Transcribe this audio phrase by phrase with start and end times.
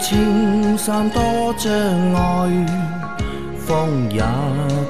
[0.00, 1.22] 青山多
[1.58, 1.70] 障
[2.14, 2.66] 碍，
[3.58, 4.22] 风也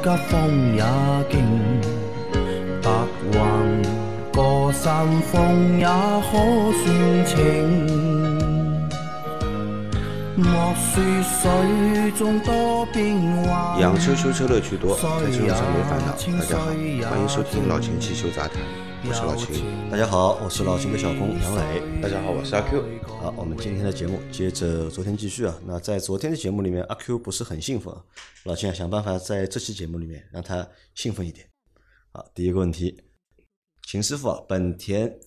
[0.03, 0.85] 急，风也
[1.29, 1.35] 劲，
[2.81, 2.89] 白
[3.33, 3.39] 云
[4.33, 6.31] 过山峰也可
[6.79, 7.37] 算情。
[10.37, 16.13] 莫说水中多变幻，养车修车乐趣多，开车用车没烦恼。
[16.39, 16.63] 大家好，
[17.11, 18.63] 欢迎收听老秦汽修杂谈，
[19.03, 19.65] 我是老秦。
[19.91, 22.01] 大家好，我是老秦的小工杨磊。
[22.03, 22.85] 大家好，我是阿 Q。
[23.07, 25.59] 好，我们今天的节目接着昨天继续啊。
[25.65, 28.05] 那在昨天的节目里面，阿 Q 不是很兴奋啊，
[28.45, 31.49] 老秦啊想办法在这期节目里面让他兴奋一点。
[32.13, 33.03] 好，第一个问题，
[33.89, 35.19] 秦师傅啊，本田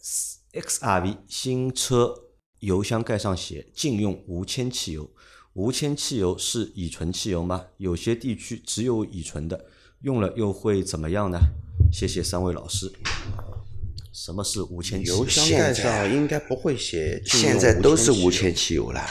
[0.53, 2.14] XRV 新车
[2.59, 5.09] 油箱盖上写禁用无铅汽油，
[5.53, 7.66] 无铅汽油是乙醇汽油吗？
[7.78, 9.66] 有些地区只有乙醇的，
[10.02, 11.40] 用了又会怎么样呢？
[11.92, 12.92] 谢谢三位老师。
[14.14, 15.17] 什么是无铅汽油？
[15.17, 19.03] 油箱盖上应该不会写现在都是无无铅铅汽油了，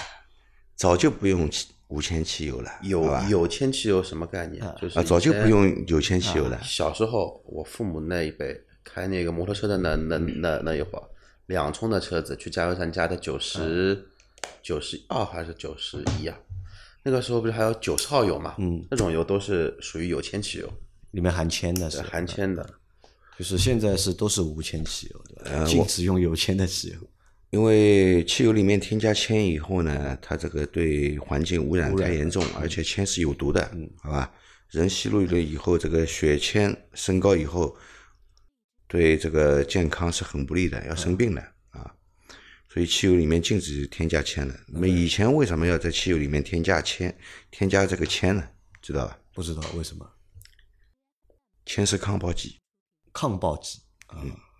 [0.77, 4.65] 早就不用汽无铅汽油了，有有铅汽油什么概念？
[4.81, 6.59] 就是啊，早就不用有铅汽油了。
[6.63, 11.03] 小时候，我父母那一辈开那个摩托车的那那嗯那那一会儿，
[11.47, 14.07] 两冲的车子去加油站加的九十
[14.63, 16.39] 九十二还是九十一啊？
[17.03, 18.55] 那个时候不是还有九十号油嘛？
[18.59, 20.73] 嗯，那种油都是属于有铅汽油，
[21.11, 22.65] 里面含铅的是是含铅的。
[23.43, 27.11] 就是现在是都是无铅汽油的，呃禁止用有铅的汽油。
[27.51, 33.69] 因为汽油里面添加铅以后呢，它这个对环境污染太严重，而且铅是有毒的，
[34.01, 34.33] 好吧？
[34.71, 37.77] 人吸入了以后，这个血铅升高以后，
[38.87, 41.93] 对这个健康是很不利的，要生病的啊。
[42.69, 44.55] 所以汽油里面禁止添加铅的。
[44.69, 47.13] 那么以前为什么要在汽油里面添加铅？
[47.51, 48.49] 添加这个铅呢？
[48.81, 49.19] 知道吧？
[49.35, 50.09] 不知道为什么
[51.67, 52.61] 铅是抗爆剂，
[53.13, 53.81] 抗爆剂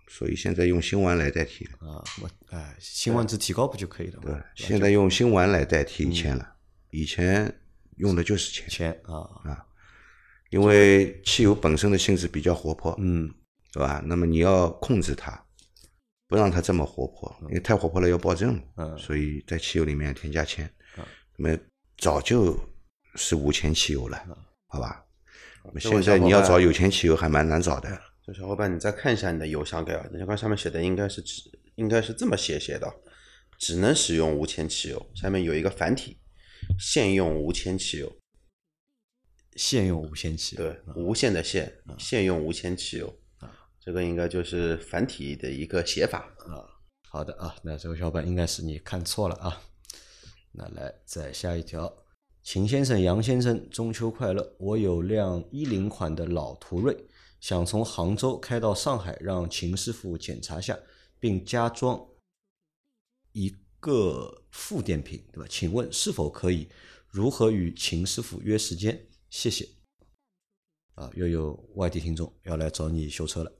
[0.07, 1.65] 所以现在用辛烷来代替。
[1.65, 1.71] 了。
[1.89, 4.23] 啊，我哎，辛烷值提高不就可以了吗？
[4.25, 6.55] 对，现在用辛烷来代替以前了，
[6.91, 7.51] 以前
[7.97, 8.69] 用的就是铅。
[8.69, 9.21] 铅啊。
[9.43, 9.65] 啊，
[10.51, 13.33] 因为汽油本身的性质比较活泼，嗯，
[13.71, 14.03] 对吧？
[14.05, 15.43] 那么你要控制它，
[16.27, 18.95] 不让它这么活泼，因为太活泼了要爆震，嗯。
[18.99, 20.71] 所以在汽油里面添加铅，
[21.37, 21.57] 那么
[21.97, 22.55] 早就
[23.15, 24.23] 是无铅汽油了，
[24.67, 25.03] 好吧？
[25.79, 32.89] 现在你要找有钱汽油还蛮难找的，就小伙伴，你再看一下你的邮箱盖啊，你看上面写的应该是只应该是这么写写的，
[33.57, 36.17] 只能使用无铅汽油，下面有一个繁体，
[36.79, 38.15] 限用无铅汽油，
[39.57, 40.63] 现用无铅汽油。
[40.63, 43.13] 对，无限的限，限用无铅汽油，
[43.81, 46.63] 这个应该就是繁体的一个写法啊。
[47.09, 49.61] 好的啊，那这位小伙伴应该是你看错了啊。
[50.53, 51.93] 那来再下一条，
[52.41, 54.55] 秦先生、杨先生，中秋快乐！
[54.59, 56.95] 我有辆一零款的老途锐，
[57.43, 60.79] 想从杭州开到上海，让秦师傅检查下，
[61.19, 62.01] 并加装
[63.33, 65.47] 一个副电瓶，对吧？
[65.49, 66.69] 请问是否可以？
[67.09, 68.97] 如何与秦师傅约时间？
[69.29, 69.67] 谢谢。
[70.95, 73.51] 啊，又有外地听众要来找你修车了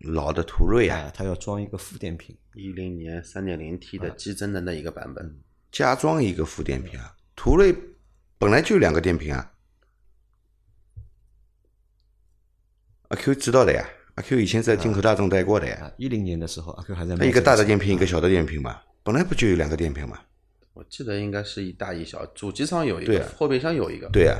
[0.00, 2.34] 老的途锐啊，啊，他要装一个副电瓶。
[2.54, 7.76] 一零年三点零 T 的激增的那一个版本，加装一个副电瓶啊，途锐
[8.38, 9.52] 本来就两个电瓶啊。
[13.08, 15.76] 阿 Q 知道的呀，阿 Q 以前在进口大众待过的呀。
[15.82, 20.18] 啊，一零年的时候，阿 Q 还在卖一个大的电瓶，一个小的电瓶嘛，本来不就有两个电瓶嘛？
[20.72, 24.08] 我记得应该是一大一小，主机上有一个后备箱有一个。
[24.12, 24.36] 对呀、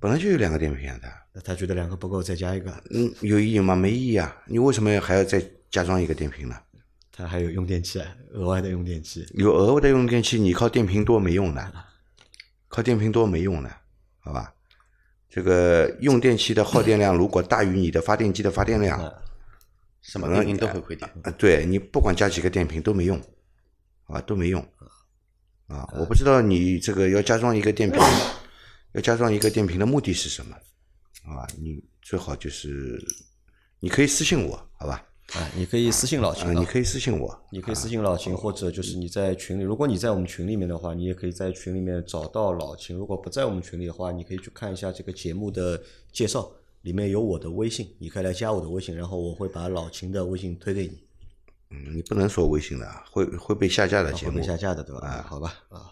[0.00, 3.76] 本来就有两个电瓶啊，它那他觉得两个不够，再加一个，嗯有意义吗？
[3.76, 4.36] 没意义啊！
[4.46, 6.56] 你为什么还要再加装一个电瓶呢？
[7.12, 8.02] 他还有用电器，
[8.32, 9.26] 额外的用电器。
[9.34, 11.72] 有额外的用电器，你靠电瓶多没用的，
[12.68, 13.70] 靠电瓶多没用的，
[14.18, 14.52] 好吧？
[15.36, 18.98] 这个用电器的耗电量如果大于你的发电机的发电量，
[20.00, 21.06] 什么电瓶都会亏电。
[21.22, 23.20] 啊，对你不管加几个电瓶都没用，
[24.06, 24.66] 啊，都没用，
[25.66, 28.00] 啊，我不知道你这个要加装一个电瓶，
[28.92, 30.56] 要加装一个电瓶的目的是什么，
[31.26, 32.98] 啊，你最好就是
[33.78, 35.04] 你可以私信我，好吧？
[35.34, 42.96] 啊，你可以私信老秦啊，啊，你可以私信我，你可以私信老秦，或者就是你在群里，如果你在我们群里面的话，你也可以在群里面找到老秦。
[42.96, 45.82] 如果不在我们群里的话，你可以去看一下这个节目的
[46.12, 46.48] 介绍，
[46.82, 51.02] 里面有我的微信，你可以来加我的微信，然后我会把老秦的微信推给你，
[51.70, 55.08] 嗯，你不能说微信的，会会被下架的节目会被，下架的，对吧？
[55.08, 55.90] 啊，好吧，啊，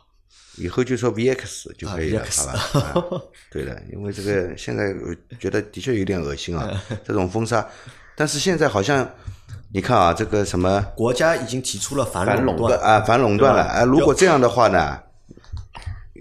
[0.59, 3.11] 以后就说 VX 就可以了，啊好吧？
[3.19, 4.95] 啊对的，因为这个现在
[5.41, 7.69] 觉得的确有点恶心啊， 这种封杀，
[8.17, 9.09] 但是现在好像
[9.73, 14.99] 你看啊，这个什么国家已经提出了反垄断啊反垄断了啊，如果这样的话呢，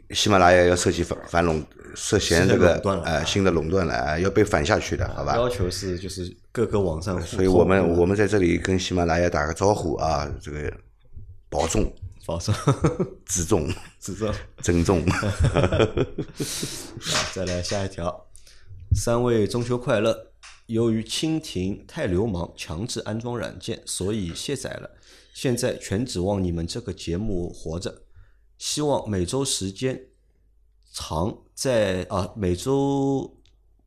[0.10, 1.63] 喜马拉雅要涉及反反垄
[1.94, 2.75] 涉嫌这个
[3.06, 5.36] 呃新的垄断了啊，要被反下去的，好吧？
[5.36, 10.74] 要求是就是各个网上，所以我们我们在这里跟喜马拉雅打个招呼啊，这个
[11.50, 11.94] 保重
[12.25, 12.56] 保重，
[13.28, 13.69] 自重、
[14.00, 14.34] 自重。
[14.63, 15.06] 珍重。
[17.34, 18.25] 再来下一条，
[18.96, 20.33] 三位中秋快乐。
[20.68, 24.89] 由于蜻蜓太流氓，强制安装软件，所以卸载了。
[25.33, 28.04] 现在全指望你们这个节目活着。
[28.57, 30.07] 希望每周时间
[30.94, 33.42] 长，再啊每周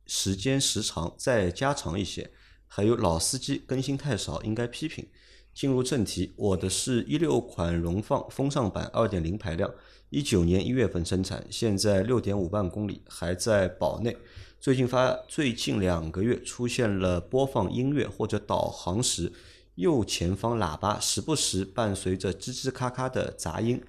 [0.05, 2.29] 时间时长再加长一些。
[2.67, 5.07] 还有老司机更新太少，应该批评。
[5.53, 9.73] 进入正题，我的是一六款荣放风尚版二点零排量，
[10.11, 14.15] 一九年一月份生产，现在六点五万公里，还在保内。
[14.59, 19.31] 最近发最近两个月出现了播放音乐或者导航时，
[19.75, 23.81] 右前方喇叭时不时伴随着吱吱咔咔的杂音。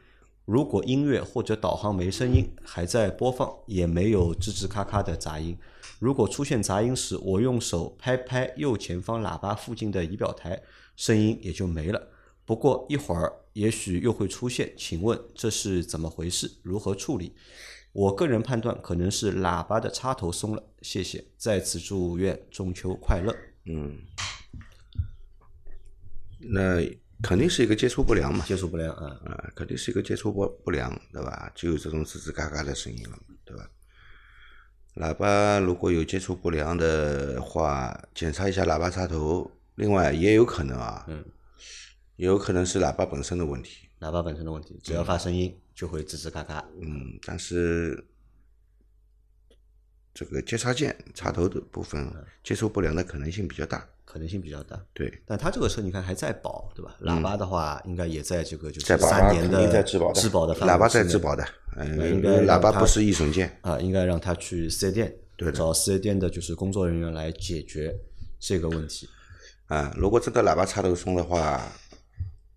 [0.45, 5.57] 如果音乐或者导航没声音，还在播放，也没有吱吱咔咔的杂音。
[5.99, 10.63] 如果出现杂音时，我用手拍拍右前方喇叭附近的仪表台，
[10.97, 12.09] 声音也就没了。
[12.45, 16.51] 不过一会儿也许又会出现，请问这是怎么回事？
[16.63, 17.35] 如何处理？
[17.93, 20.63] 我个人判断可能是喇叭的插头松了。
[20.83, 23.35] 谢谢，再次祝愿中秋快乐。
[23.65, 23.99] 嗯，
[26.39, 26.81] 那
[27.23, 31.51] 肯定是一个接触不良嘛，接触不良啊，啊，肯定是一个接触不不良，对吧？
[31.55, 33.69] 就有这种吱吱嘎嘎的声音了嘛，对吧？
[34.95, 39.51] 喇叭如果有接触不良的话，检查一下喇叭插头。
[39.75, 41.25] 另外也有可能啊，嗯，
[42.17, 43.89] 也有可能是喇叭本身的问题。
[44.01, 46.65] 喇叭本身的问题，只要发声音就会吱吱嘎嘎。
[46.81, 48.05] 嗯，但是
[50.13, 53.87] 这个接插件插头的部分接触不良的可能性比较大。
[54.05, 56.97] 可能性比较大，对，但它这个车你看还在保，对吧？
[57.03, 61.47] 喇叭的话，应该也在这个就是三年的在质保的质保的喇叭在质保的，
[61.77, 63.59] 嗯，应该喇叭不是易损件。
[63.61, 67.95] 啊，应该让他去四 S 店，对找四 S 店的就是工作人员来解决
[68.41, 69.07] 这个问题。
[69.67, 71.71] 啊，如果这个喇叭插头松的话，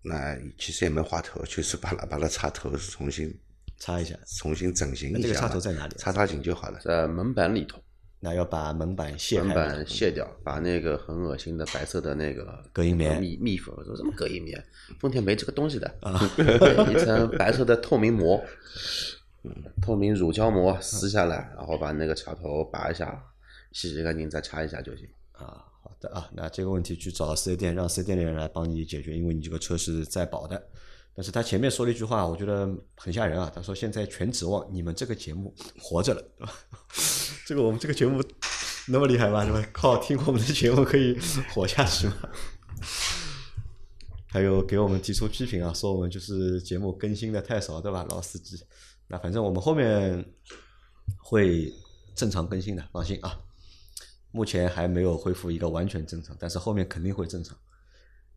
[0.02, 3.32] 那其实也没花头，就是 把喇叭的插头重新
[3.78, 5.18] 插一下，重新整形一下。
[5.18, 6.78] 那这个插头在哪里啊插插紧就好了。
[6.80, 7.80] 在门板里头，
[8.20, 14.64] 那要把门板卸开，门板卸掉，把那个很恶心的白色的那个隔音棉密密封，说什么隔音棉？
[15.00, 16.20] 丰田没这个东西的，啊
[16.90, 18.44] 一层白色的透明膜，
[19.44, 23.22] 嗯，透明乳胶膜撕下来，然后把那个插头拔一下，
[23.72, 25.08] 洗洗干净再插一下就行。
[25.32, 25.64] 啊。
[26.02, 30.62] 的啊，那这个问题去找四 S 店，让四 S 店的人来帮你解决，因为你这个车是在保的。
[31.14, 33.50] 但是他前面说了一句话，我觉得很吓人啊。
[33.54, 36.52] 他说现在全指望你们这个节目活着了，对吧？
[37.46, 38.22] 这个我们这个节目
[38.88, 39.44] 那么厉害吗？
[39.44, 39.62] 是吧？
[39.72, 41.18] 靠听我们的节目可以
[41.54, 42.16] 活下去吗？
[44.32, 48.06] 还有给我们提出批评啊，说我们就是节目更新的太少，对吧？
[48.08, 48.58] 老司机。
[49.08, 50.24] 那反正我们后面
[51.18, 51.70] 会
[52.14, 53.38] 正常更新的，放心啊。
[54.32, 57.56] 目前还没有恢复一个完全正常，但是后面肯定会正常。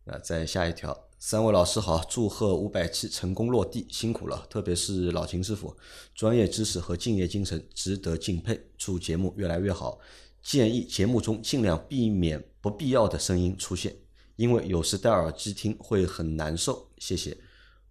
[0.04, 5.76] 那再下一条，三位老师好，祝贺五百七成功落地，辛苦了，特别是老秦师傅，
[6.14, 9.98] 专业知识和敬业精神值得敬佩，祝节目越来越好。
[10.42, 13.96] 建议节目中尽量避免不必要的声音出现，
[14.36, 16.88] 因为有时戴耳机听会很难受。
[16.98, 17.36] 谢谢。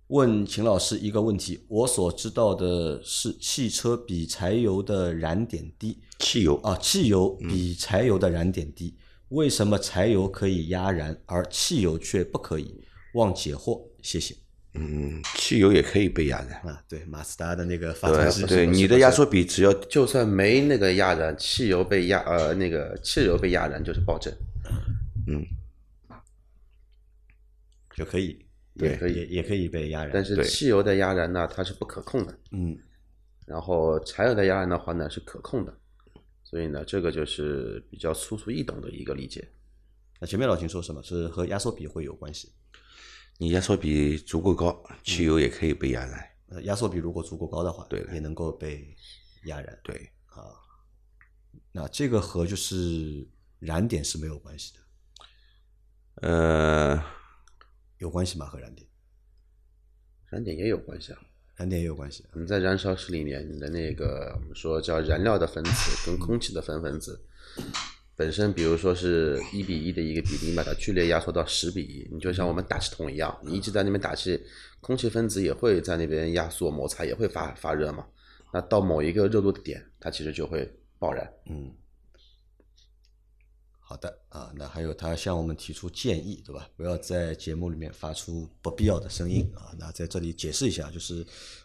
[0.07, 6.55] 问秦老师一个问题，我所知道的是，汽车比柴油的燃点低，汽油。
[6.57, 8.95] 啊，汽油比柴油的燃点低，
[9.29, 12.79] 为什么柴油可以压燃，而汽油却不可以？
[13.15, 14.35] 望解惑，谢谢。
[14.75, 16.62] 嗯，汽油也可以被压燃。
[16.62, 24.31] 啊，对，马自达的那个发动机对，对，你的压缩比只要就算没那个压燃，汽油被压呃那个汽油被压燃就是爆震，
[25.27, 25.43] 嗯。
[27.95, 28.44] 就可以，
[28.77, 30.12] 对可以也也可以被压燃。
[30.13, 32.77] 但是汽油的压燃呢，它是不可控的，嗯，
[33.46, 35.77] 然后柴油的压燃的话呢是可控的，
[36.44, 39.48] 所以呢，这个就是比较粗俗易懂的一个理解。
[40.20, 42.53] 那前面老秦说什么是和压缩比会有关系？
[43.38, 46.32] 你压缩比足够高，汽油也可以被压燃。
[46.48, 48.96] 呃，压缩比如果足够高的话，对也能够被
[49.46, 49.79] 压燃。
[49.84, 50.55] 对啊，
[51.72, 53.27] 那这个和就是
[53.60, 54.79] 燃点是没有关系的，
[56.29, 57.03] 呃，
[57.99, 58.45] 有关系吗？
[58.45, 58.87] 和燃点，
[60.29, 61.19] 燃点也有关系啊。
[61.55, 62.25] 燃点也有关系。
[62.33, 65.71] 你在燃烧室里面，你的那个我们说叫燃料的分子
[66.05, 67.17] 跟空气的分分子，
[68.13, 74.37] 本身比如说是一比一的一个比例，你把它剧烈压缩到十比一，你就像我们打气筒一样，你一直在那边打气，
[74.81, 78.05] 空气分子也会在那边压缩摩擦，也会发发热嘛。
[78.51, 81.25] 那到某一个热度的点，它其实就会爆燃。
[81.49, 81.73] 嗯，
[83.88, 86.68] 好的啊，那还有他向我们提出建议，对吧？
[86.75, 89.70] 不要在节目里面发出不必要的声音啊。
[89.77, 91.24] 那在这里解释一下，就是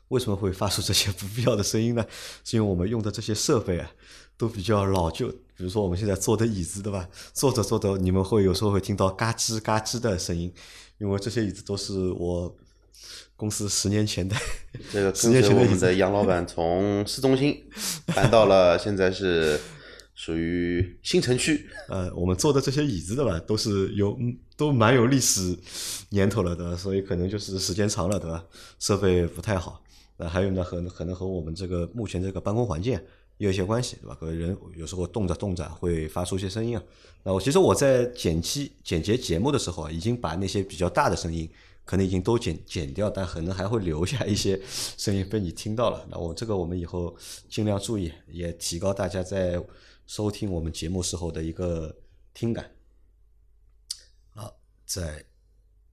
[0.09, 2.05] 为什么会发出这些不必要的声音呢？
[2.45, 3.91] 是因为我们用的这些设备啊，
[4.37, 5.29] 都比较老旧。
[5.57, 7.09] 比如说我们现在坐的椅子，对吧？
[7.33, 10.53] 坐着坐着，你们会有时候会听到嘎吱嘎吱的声音，
[10.99, 12.55] 因为这些椅子都是我
[13.35, 14.37] 公司十年前的
[14.93, 17.65] 这个 十跟随我们年前的椅子的杨老板从市中心
[18.15, 19.59] 搬到了现在是
[20.21, 24.15] 属于新城区，呃，我们坐的这些椅子的吧，都是有
[24.55, 25.57] 都蛮有历史
[26.11, 28.45] 年头了的，所以可能就是时间长了对吧，
[28.79, 29.83] 设备不太好。
[30.19, 32.93] 那还有呢，和可能和我们这个目前这个办公环境
[33.39, 34.15] 也有一些关系，对吧？
[34.21, 36.85] 可能人有时候动着动着会发出一些声音啊。
[37.23, 41.49] 那我其实我在剪辑剪辑节目的时候啊，已经把那些比较大的声音
[41.87, 44.61] 可能已经都剪剪掉，但可能还会留下一些
[44.99, 46.07] 声音被你听到了。
[46.11, 47.17] 那我这个我们以后
[47.49, 49.59] 尽量注意，也提高大家在
[50.11, 52.01] 收听我们节目时候的一个
[52.35, 52.69] 听感。
[54.31, 55.25] 好，再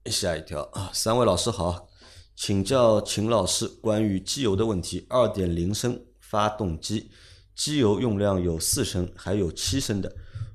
[0.06, 1.88] 下一条啊，三位老师好，
[2.34, 5.06] 请教秦老师关于机油的问题。
[5.08, 7.12] 二点零升发动机
[7.54, 10.12] 机油用量有四升，还有七升的，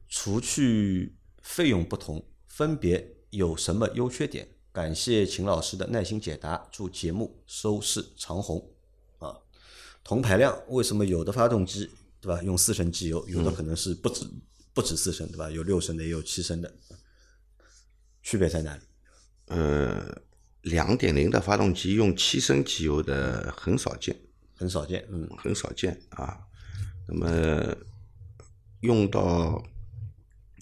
[0.10, 4.46] 除去费用不同，分别有什么优缺点？
[4.74, 8.74] 感谢秦老师的耐心解答，祝节目收视长虹。
[9.20, 9.39] 啊，
[10.03, 11.89] 同排量为什么有的发动机
[12.24, 14.25] 对吧用四升机油，有的可能是不止、
[14.74, 15.51] 不止四升对吧？
[15.51, 16.74] 有六升的，也有七升的，
[18.22, 18.82] 区别在哪里？
[19.48, 20.22] 呃，
[20.62, 24.18] 两点零的发动机用七升机油的很少见，
[24.56, 26.39] 很少见，嗯，很少见啊。
[27.10, 27.75] 那么
[28.80, 29.62] 用到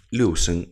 [0.10, 0.68] 六升，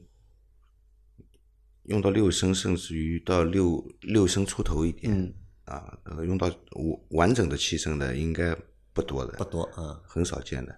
[1.83, 5.33] 用到六升，甚至于到六六升出头一点，嗯
[5.65, 8.57] 啊，呃，用到完完整的七升的应该
[8.93, 10.75] 不多的，不多，嗯，很少见的。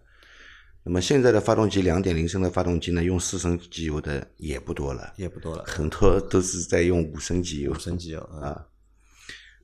[0.83, 8.47] 那么现在的发动机两点零升的发动机呢，用四升机油的也不多了，也不多了，很多都是在用五升机油五升机油啊。
[8.47, 8.67] 啊，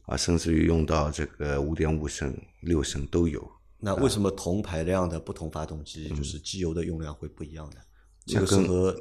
[0.08, 3.46] 啊，甚至于用到这个五点五升、六升都有。
[3.80, 7.78] 那为什么同排量的不同发动机，就是机油的用量会不一样呢？
[8.26, 8.96] 这个是和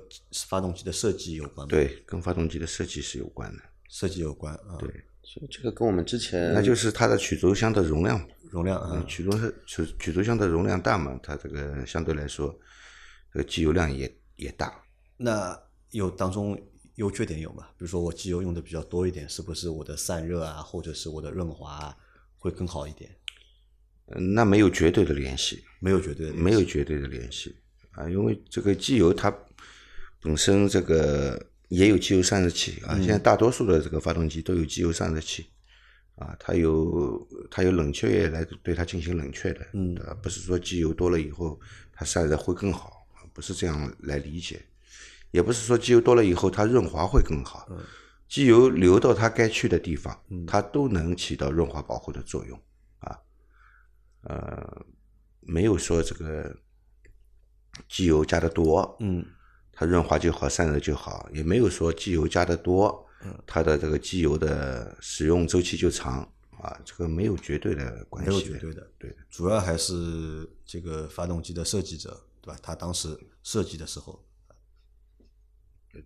[0.46, 3.62] 发动机的设计有关吗？，对，跟发动机的设计是有关的。
[3.88, 4.76] 设计有关啊。
[4.78, 4.88] 对，
[5.22, 12.56] 所以这个跟我们之前那就是它的曲轴箱的容量，容量啊嗯，，曲轴是曲曲轴箱的容量大嘛，它这个相对来说，
[13.32, 14.82] 这个机油量也也大。
[15.16, 15.58] 那
[15.90, 16.60] 有当中
[16.96, 17.68] 优缺点有吗？
[17.78, 21.96] 比如说我机油用的比较多一点，是不是我的散热啊，或者是我的润滑啊
[22.38, 23.10] 会更好一点？
[24.06, 27.56] 嗯，那没有绝对的联系，没有绝对的联系没有绝对的联系
[27.90, 29.34] 啊，因为这个机油它
[30.22, 35.46] 本身这个也有机油散热器啊，现在大多数的这个发动机都有机油散热器
[36.16, 41.60] 啊，它有它有冷却液来对它进行冷却的，嗯啊，不是说机油多了以后
[41.92, 44.64] 它散热会更好，不是这样来理解，
[45.30, 47.68] 也不是说机油多了以后它润滑会更好，
[48.28, 52.58] 机油流到它该去的地方，它都能起到润滑保护的作用
[53.00, 53.18] 啊，
[54.22, 54.86] 呃，
[55.40, 56.56] 没有说这个
[57.88, 59.22] 机油加的多，嗯，
[59.70, 63.05] 它润滑就好，散热就好，也没有说机油加的多，嗯
[63.46, 66.20] 它的这个机油的使用周期就长
[66.58, 72.58] 啊，这个没有绝对的关没有系绝对的，对的，主要还是这个发动机的设计者，对吧？
[72.62, 73.08] 他当时
[73.42, 74.24] 设计的时候，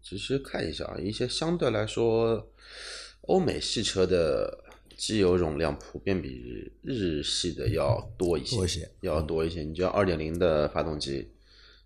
[0.03, 2.53] 其实看一下啊，一些相对来说
[3.23, 4.65] 欧美系车的
[4.97, 9.63] 机油容量普遍比日系的要多一些，多一些要多一些。
[9.63, 11.31] 你就二点零的发动机，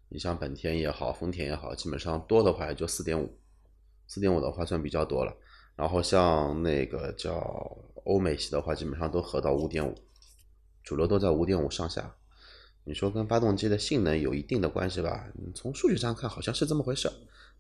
[0.09, 3.37] 你像本田也好，丰田也好，基本上多的话也就四点五，
[4.07, 5.35] 四点五的话算比较多了。
[5.77, 9.95] 然后像那个叫欧美系的话，基本上都合到五点五，
[10.83, 12.15] 主流都在五点五上下。
[12.85, 15.27] 你说跟发动机的性能有一定的关系吧？
[15.39, 17.11] 嗯从数据上看好像是这么回事，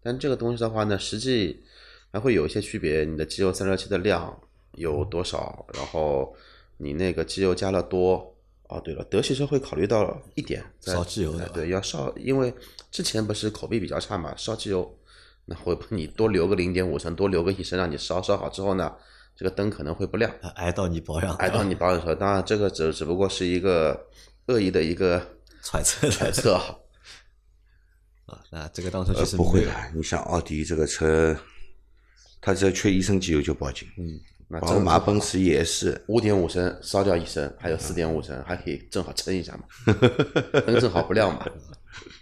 [0.03, 1.63] 但这个东西的话呢，实际
[2.13, 3.05] 还会有一些区别。
[3.05, 4.39] 你的机油散热器的量
[4.73, 5.67] 有多少？
[5.75, 6.37] 然后
[6.77, 8.31] 你那个机油加了多。
[8.67, 12.53] 哦，对了，德系车会考虑到一点，在烧机油对，要烧，因为
[12.91, 14.99] 之前不是口碑比较差嘛，烧机油，
[15.47, 18.93] 那会帮 你多留个零点五升，多留个一升，让你烧烧好之后呢，
[19.37, 24.09] 这个灯可能会不亮，啊挨到你保养，挨到你保养的时候，当然这个只只不过是一个
[24.47, 25.21] 恶意的一个
[25.63, 26.65] 揣测揣测啊。
[28.27, 28.41] 啊。
[28.51, 31.37] 那这个当时呃其实不会的，你像奥迪这个车，
[32.41, 39.65] 它只要缺一升机油就报警，嗯，那宝马、奔驰也是，五点五升烧掉一升，还有四点五升，还可以正好撑一下嘛，
[40.67, 41.47] 灯正好不亮嘛。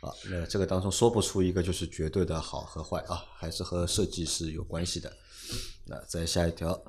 [0.00, 5.12] 啊，那这个当中说不出一个就是绝对的好和坏啊，还是和设计是有关系的。
[5.86, 6.84] 那再下一条，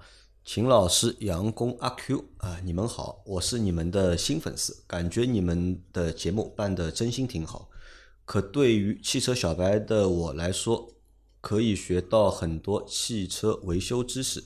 [0.45, 7.69] 秦老师、杨工、阿 Q 啊，你们好，我是你们的新粉丝，感觉你们的节目办的真心挺好。
[8.25, 10.95] 可对于汽车小白的我来说，
[11.41, 14.45] 可以学到很多汽车维修知识。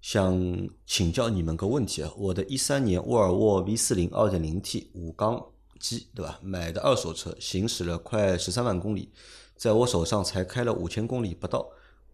[0.00, 5.42] 想请教你们个问题啊，我的一三年沃尔沃 V 四零二点零 T 五缸
[5.84, 6.40] 机，对吧？
[6.42, 9.10] 买的二手车，行驶了快十三万公里，
[9.54, 11.68] 在我手上才开了五千公里不到。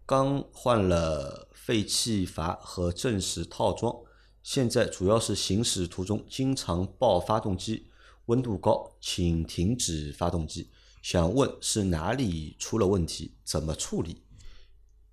[0.05, 3.95] 刚换了废气阀和正时套装，
[4.43, 7.87] 现在主要是行驶途中经常爆发动机
[8.25, 10.69] 温度高，请停止发动机。
[11.01, 14.21] 想问是哪里出了问题，怎么处理？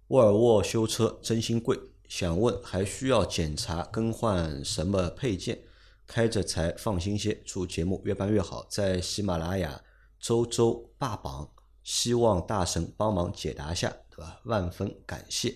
[0.09, 5.61] 沃尔沃修车真心贵，想问还需要检查更换什么配件？
[6.09, 7.41] 开着才放心些。
[7.45, 9.81] 祝节目越办越好，在喜马拉雅
[10.19, 11.49] 周周霸榜，
[11.85, 14.41] 希望大神帮忙解答下，对吧？
[14.45, 15.50] 万分感谢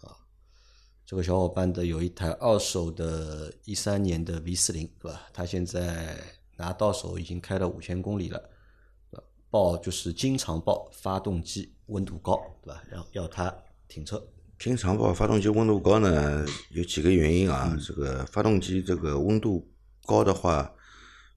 [0.00, 0.16] 啊！
[1.04, 5.28] 这个小伙伴的有一台二手的一三年的 V 四零，对吧？
[5.32, 6.16] 他现在
[6.56, 8.42] 拿到手已经开了五千公里了，
[9.50, 12.82] 报就是经常报发动机温度高，对吧？
[12.90, 13.54] 然后要他
[13.86, 14.26] 停车。
[14.58, 17.78] 经常报发动机温度高呢，有几个原因啊。
[17.86, 19.64] 这个发动机这个温度
[20.08, 20.72] 高的话，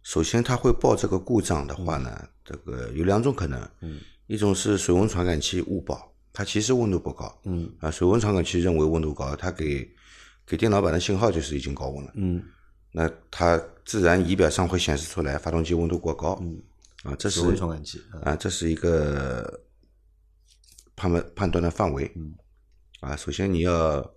[0.02, 3.60] 首先它会报这个故障的话呢，这个有两种可能。
[3.82, 4.00] 嗯。
[4.28, 7.38] 一种是水温传感器误报，它其实温度不高。
[7.44, 7.70] 嗯。
[7.82, 9.86] 啊，水温传感器认为温度高，它给
[10.46, 12.12] 给电脑板的信号就是已经高温了。
[12.16, 12.42] 嗯。
[12.94, 16.40] 那它自然仪表上会显示出来发动机温度过高。
[16.42, 16.64] 嗯。
[17.04, 18.02] 啊，这是水温传感器。
[18.24, 19.60] 啊，这是一个
[20.96, 22.10] 判断判断的范围。
[22.16, 22.34] 嗯。
[23.02, 24.14] 啊，首先你要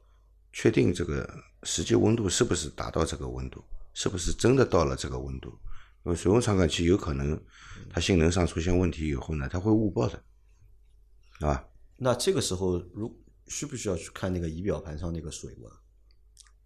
[0.52, 1.28] 确定这个
[1.64, 5.48] 实际温度是不是达到这个温度，是不是真的到了这个温度？
[6.04, 7.40] 因为水温传感器有可能
[7.88, 10.22] 它性能上出现问题以后呢，它会误报的，
[11.40, 11.64] 啊。
[11.96, 13.10] 那这个时候，如
[13.46, 15.72] 需不需要去看那个仪表盘上那个水温？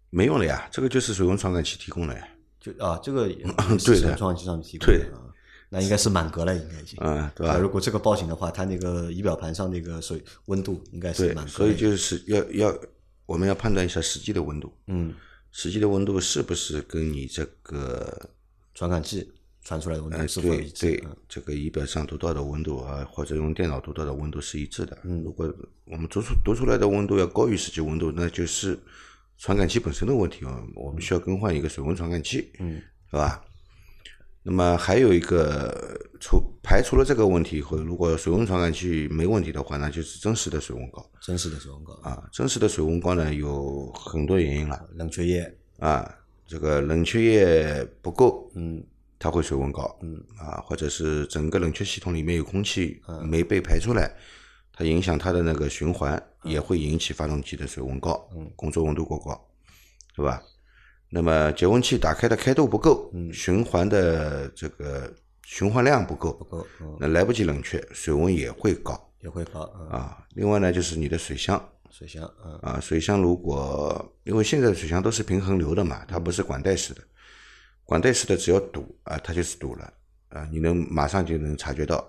[0.09, 2.27] 没用了呀，这个就是水温传感器提供的呀。
[2.59, 3.29] 就啊，这个
[3.85, 5.33] 对的，传感器上面提供的。
[5.71, 7.57] 那应该是满格了，应该已经，嗯，对吧？
[7.59, 11.51] 如果这个报警的话，它那个仪表盘上那个水温度应该是满格。
[11.51, 12.79] 所以就是要要
[13.27, 15.13] 我们要判断一下实际的温度，嗯，
[15.51, 18.29] 实际的温度是不是跟你这个
[18.73, 19.31] 传感器
[19.63, 20.91] 传出来的温度是否一致？
[20.91, 24.97] 对，这个仪表上读到的温度啊，或者用电脑读到的温度是一致的。
[25.03, 25.53] 嗯，如果
[25.85, 28.79] 我们读出读出来的温度要高于实际温度，那就是
[29.37, 33.43] 传感器本身的问题啊，我们需要更换一个水温传感器，嗯，是吧？
[34.41, 41.05] 那么还有一个除排除了这个问题以后，如果水温传感器没问题的话，那就是真实的水温高。
[41.21, 41.93] 真实的水温高。
[42.01, 44.89] 啊，真实的水温高呢，有很多原因了。
[44.95, 45.57] 冷却液。
[45.77, 46.09] 啊，
[46.47, 48.83] 这个冷却液不够，嗯，
[49.19, 50.23] 它会水温高，嗯。
[50.37, 54.15] 啊，或者是整个冷却系统里面有空气没被排出来，
[54.73, 59.47] 它影响它的那个循环，也会引起发动机的水温高，嗯，工作温度过高，
[60.15, 60.41] 是吧？
[61.09, 65.11] 那么节温器打开的开度不够，循环的这个
[65.43, 66.67] 循环量不够，不够，
[66.99, 70.23] 那来不及冷却，水温也会高，也会高啊。
[70.35, 72.23] 另外呢，就是你的水箱，水箱，
[72.61, 77.01] 啊，水箱如果因为现在的水箱都是平衡流的嘛，它不是管带式的，
[77.83, 79.91] 管带式的只要堵啊，它就是堵了。
[80.29, 82.07] 啊，你能马上就能察觉到。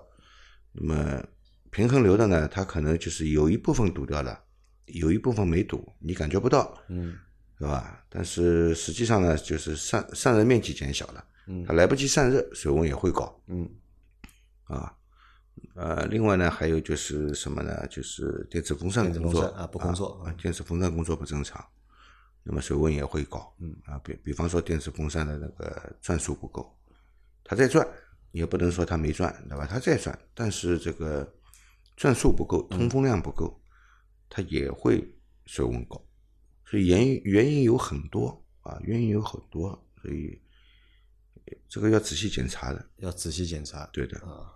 [0.71, 1.23] 那么
[1.71, 4.39] 平衡流的呢，它可能就是有一部分堵掉了，
[4.85, 7.17] 有一部分没堵，你感觉不到，嗯。
[7.61, 8.03] 是吧？
[8.09, 11.23] 但是实际上呢，就是散散热面积减小了，
[11.67, 13.39] 它来不及散热，水温也会高。
[13.45, 13.69] 嗯，
[14.63, 14.91] 啊，
[15.75, 17.85] 呃，另外呢，还有就是什么呢？
[17.87, 21.63] 就是电子风扇工作啊不工作啊，电子风扇工作不正常，
[22.41, 23.53] 那么水温也会高。
[23.59, 26.75] 嗯，啊，比比方说电子风扇的那个转速不够，
[27.43, 27.87] 它在转，
[28.31, 29.67] 你也不能说它没转，对吧？
[29.69, 31.31] 它在转，但是这个
[31.95, 33.61] 转速不够，通风量不够，
[34.27, 35.07] 它也会
[35.45, 36.03] 水温高。
[36.71, 40.39] 所以原因原因有很多啊，原因有很多，所以
[41.67, 43.85] 这个要仔细检查的，要仔细检查。
[43.91, 44.47] 对的啊，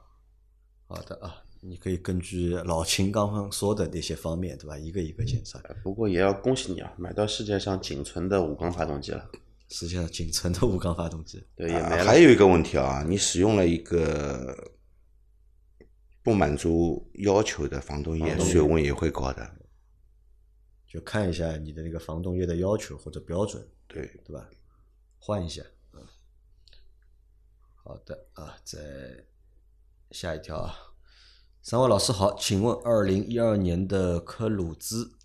[0.87, 4.77] 好的啊，你可以根据老秦刚刚说的那些方面，对吧？
[4.77, 5.59] 一个一个检查。
[5.83, 9.29] 不过也要恭喜你啊，买到世界上仅存的五缸发动机了。
[9.67, 12.05] 世界上仅存的五缸发动机，对，也没了。
[12.05, 14.55] 还有一个问题啊，你使用了一个
[16.23, 19.51] 不满足要求的防冻液，水温也会高的。
[20.95, 24.49] 就看一下你的那个防冻液的要求或者标准，对对吧？
[25.19, 26.01] 换一下，嗯，
[27.83, 29.25] 好的啊，再
[30.11, 30.73] 下一条啊，
[31.61, 35.17] 三位老师好，请问二零一二年的科鲁兹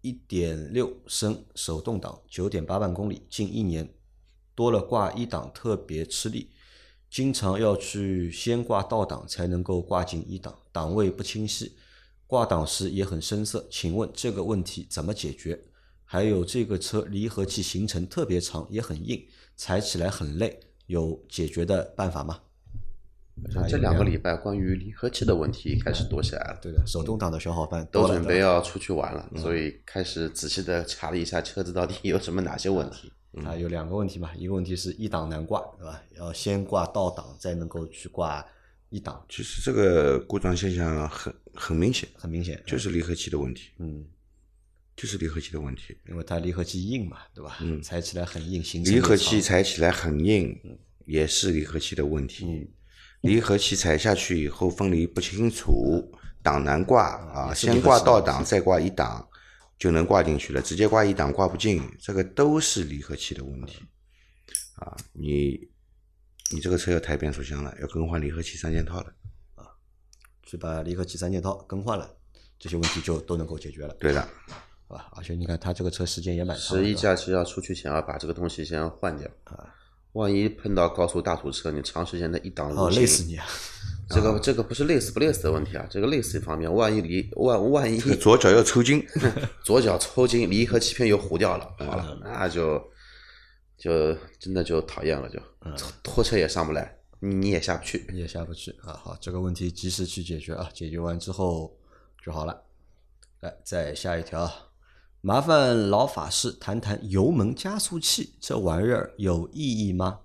[0.00, 3.94] 一点六升手动挡，九点八万公里，近一年
[4.56, 6.50] 多了挂一档特别吃力，
[7.08, 11.76] 经常要去先挂倒档才能够挂进一档，档位不清晰。
[12.30, 15.60] 挂档时也很生涩，请问这个问题怎么解决？
[16.04, 19.20] 还有这个车离合器行程特别长，也很硬，
[19.56, 22.38] 踩起来很累，有解决的办法吗？
[23.68, 26.58] 这两个礼拜关于离合器的问题开始多起来了。
[26.62, 33.10] 对的，手动挡的小伙伴都准备要出去玩了，所以开始仔细的查了一下车子到底有什么哪些问题。
[33.44, 36.00] 啊，有两个问题嘛，一个问题是一档难挂，对吧？
[36.16, 38.46] 要先挂倒档，再能够去挂
[38.90, 44.04] 一档，其实这个故障现象很很明显，很明显，就是离合器的问题，嗯，
[44.94, 45.96] 就是离合器的问题。
[46.08, 47.56] 因为它离合器硬嘛，对吧？
[47.60, 50.54] 嗯，踩起来很硬，行程离合器踩起来很硬，
[51.06, 52.44] 也是离合器的问题。
[52.44, 52.68] 嗯
[53.22, 56.10] 离合器踩下去以后分离不清楚，
[56.42, 59.28] 档难挂啊，先挂倒档再挂一档
[59.78, 63.82] 就能挂进去了，直接挂一档挂不进，这个都是离合器的问题
[64.76, 64.96] 啊。
[65.12, 65.68] 你
[66.50, 69.06] 你这个车要抬变速箱了，要更换离合器三件套了。
[69.54, 69.64] 啊
[70.42, 72.10] 去把离合器三件套更换了，
[72.58, 74.20] 这些问题就都能够解决了，对的，
[74.88, 75.06] 好吧？
[75.16, 79.28] 而且你看他这个车时间也蛮长的，十一假期要出去前要把这个东西先换掉。
[79.44, 79.72] 啊，
[80.14, 83.46] 万一碰到高速大堵车，你长时间的一档哦，累死你啊！
[84.08, 89.06] 这个这个不是累死不累死的问题啊，这个累死一方面，万一离万万一这个左脚要抽筋，
[89.62, 92.82] 左脚抽筋，离合器片又糊掉了，好嗯了，那就
[93.80, 98.06] 就真的就讨厌了，就嗯拖车也上不来，你你也下不去。
[98.12, 98.92] 你也下不去啊。
[98.92, 101.74] 好，这个问题及时去解决啊，解决完之后
[102.22, 102.62] 就好了。
[103.40, 104.68] 来，再下一条啊，
[105.22, 110.20] 麻烦老法师谈谈油门加速器这玩意儿有意义吗？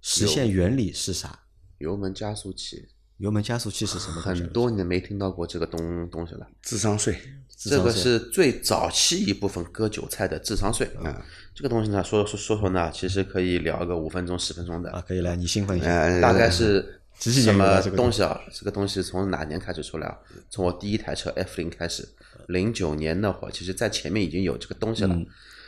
[0.00, 1.40] 实现原理是啥？
[1.76, 2.88] 油门加速器，
[3.18, 4.22] 油门加速器是什么？
[4.22, 6.48] 很多年没听到过这个东东西了。
[6.62, 7.20] 智商税。
[7.68, 11.22] 这个是最早期一部分割韭菜的智商税啊。
[11.54, 15.04] 这个东西呢，说说说说呢，其实可以聊个五分钟、十分钟的啊，。
[15.06, 15.86] 可以来你兴奋一下。
[15.88, 18.40] 呃，大概是 什么东西啊？
[18.50, 20.16] 这个东西从哪年开始出来啊？
[20.48, 22.08] 从我第一台车 F 零开始，
[22.48, 25.14] 零九年那会儿，其实在前面已经有这个东西了。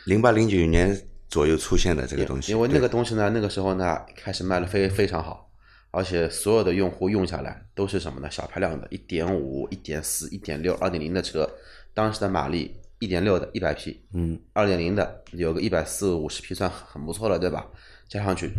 [0.05, 5.51] 零八零九年左右出现的这个东西，因为那个东西呢，那个时候呢，开始卖的非非常好，
[5.91, 8.27] 而且所有的用户用下来都是什么呢？
[8.31, 11.47] 小排量的，一点五、一点四、一点六、二点零的车，
[11.93, 17.67] 当时的马力一点六的一百匹，嗯，二点零的有个一百四五十匹算很不错了，对吧？
[18.07, 18.51] 加上去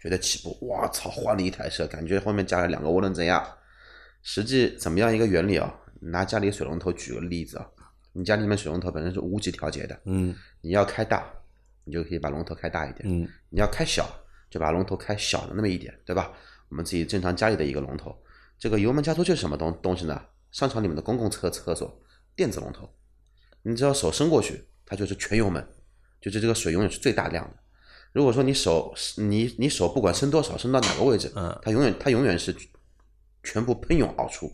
[0.00, 3.46] 觉得起步，我操，换了一台车，感觉后面加了两个涡轮增压。
[4.22, 5.74] 实际怎么样一个原理啊？
[6.00, 7.66] 拿家里水龙头举个例子啊，
[8.12, 11.30] 你家里面水龙头本身是无级调节的，嗯你要开大，
[11.84, 14.08] 你就可以把龙头开大一点；嗯你要开小，
[14.50, 16.32] 就把龙头开小的那么一点，对吧？
[16.68, 18.16] 我们自己正常家里的一个龙头，
[18.58, 20.22] 这个油门加速器是什么东东西呢？
[20.52, 22.00] 商场里面的公共厕厕所
[22.34, 22.88] 电子龙头，
[23.62, 25.66] 你只要手伸过去，它就是全油门，
[26.20, 27.56] 就是这个水永远是最大量的。
[28.12, 32.54] 如果说你手你你手不管伸多少，伸到哪个位置，嗯它永远它永远是
[33.42, 34.46] 全部喷涌而出，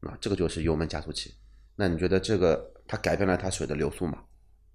[0.00, 1.34] 啊，这个就是油门加速器。
[1.76, 4.18] 那你觉得这个它改变了它水的流速吗？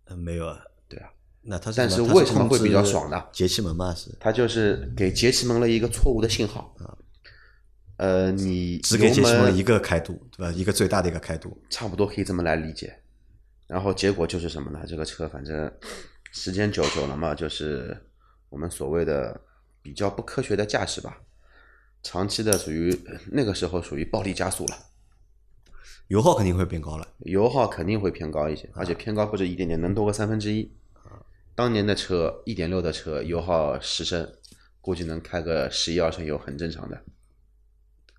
[0.05, 0.63] 嗯没有啊。
[0.87, 1.09] 对啊，
[1.41, 6.73] 那它但是为什么会比较爽呢节气门嘛是，它就是给节气门了一个错误的信号。
[7.97, 10.51] 呃，你只给节气油门门一个开度，对吧？
[10.51, 11.59] 一个最大的一个开度。
[11.69, 12.95] 差不多可以这么来理解。
[13.67, 14.85] 然后结果就是什么呢？
[14.87, 15.71] 这个车反正
[16.31, 17.95] 时间久久了嘛，就是
[18.49, 19.41] 我们所谓的
[19.81, 21.17] 比较不科学的驾驶吧，
[22.03, 22.97] 长期的属于
[23.31, 24.77] 那个时候属于暴力加速了，
[26.07, 27.07] 油耗肯定会变高了。
[27.19, 30.71] 油耗肯定会偏高一些，而且偏高不止一点点，能多个三分之一。
[31.55, 34.31] 当年的车一点六的车油耗十升，
[34.79, 37.03] 估计能开个十一二升油很正常的。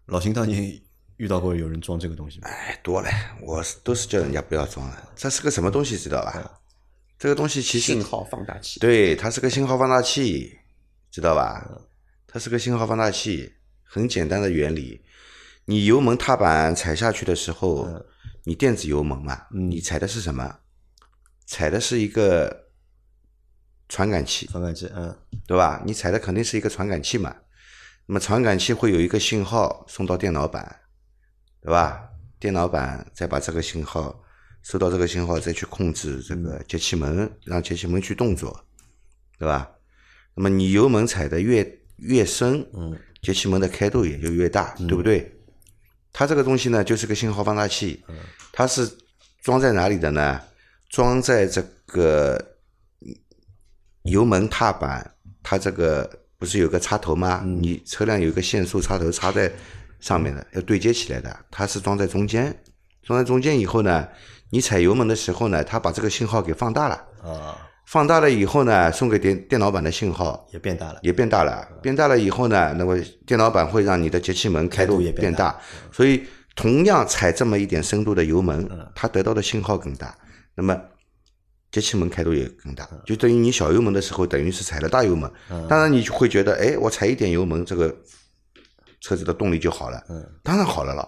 [0.08, 0.80] 老秦当年
[1.18, 2.48] 遇到过有人装这个东西吗？
[2.48, 3.10] 哎，多了，
[3.42, 5.12] 我都是叫人家不要装了。
[5.14, 6.60] 这是个什么东西，知道吧？
[7.18, 10.58] 这个东西其实信号放大器，对，它是个信号放大器，
[11.10, 11.62] 知道吧？
[12.26, 15.02] 它是个信号放大器，很简单的原理。
[15.66, 17.86] 你油门踏板踩下去的时候，
[18.44, 20.60] 你电子油门嘛，你踩的是什么？
[21.44, 22.70] 踩的是一个
[23.90, 25.14] 传感器，传感器，嗯
[25.46, 25.82] 对吧？
[25.84, 27.36] 你踩的肯定是一个传感器嘛。
[28.08, 30.80] 那么传感器会有一个信号送到电脑板，
[31.60, 32.08] 对吧？
[32.40, 34.18] 电脑板再把这个信号
[34.62, 38.64] 收到这个信号，再去控制这个节气门，让节气门去动作，
[39.38, 39.70] 对吧？
[40.34, 45.30] 那么你油门踩的越越深，嗯，节气门的开度也就越大，对不对？
[46.10, 48.02] 它这个东西呢，就是个信号放大器，
[48.52, 48.90] 它是
[49.42, 50.40] 装在哪里的呢？
[50.88, 52.56] 装在这个
[54.04, 57.42] 油门踏板，它这个不是有个插头吗？
[57.44, 59.50] 你车辆有一个限速插头插在
[59.98, 62.56] 上面的，要对接起来的，它是装在中间。
[63.02, 64.06] 装在中间以后呢，
[64.50, 66.94] 你踩油门的时候呢，它把这个信号给放大了。
[67.24, 71.00] 啊，放大了以后呢，送给电电脑板的信号也变大了。
[71.02, 71.66] 也变大了。
[71.82, 72.96] 变大了以后呢，那么
[73.26, 75.58] 电脑板会让你的节气门开度也变变大，
[75.90, 76.22] 所以
[76.54, 80.16] 同样踩这么一点深度的油门，它得到的信号更大，
[80.54, 80.80] 那么
[81.70, 85.30] 节气门开度也更大，就等于你小油门的时候，等于是踩了大油门。
[85.68, 87.94] 当然你就会觉得，哎，我踩一点油门，这个
[89.00, 90.02] 车子的动力就好了。
[90.42, 91.06] 当然好了了，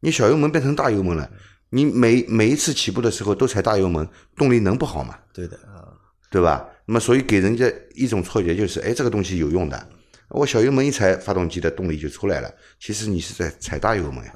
[0.00, 1.30] 你小油门变成大油门了。
[1.70, 5.18] 你每每一次起步的时候都踩大油门，动力能不好吗？
[5.32, 5.88] 对的啊，
[6.30, 6.68] 对吧？
[6.86, 7.64] 那么所以给人家
[7.94, 9.88] 一种错觉就是，哎，这个东西有用的，
[10.28, 12.54] 我小油门一踩，发动机的动力就出来了。
[12.78, 14.32] 其实你是在踩大油门呀，